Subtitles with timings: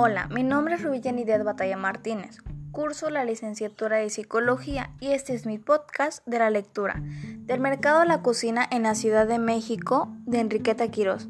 [0.00, 2.38] Hola, mi nombre es Rubí Yanidet Batalla Martínez.
[2.70, 7.02] Curso la licenciatura de Psicología y este es mi podcast de la lectura
[7.40, 11.26] del mercado de la cocina en la Ciudad de México de Enriqueta Quirós.